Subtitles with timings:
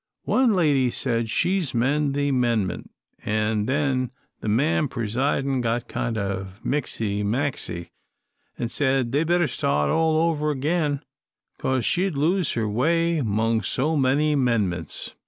[0.25, 2.89] One lady said she's mend the mendment,
[3.23, 7.91] an' then the mam pressiding got kind o' mixy maxy,
[8.57, 11.03] an' said they'd better start all over agin,
[11.59, 15.13] 'cause she'd lose her way 'mong so many mendments.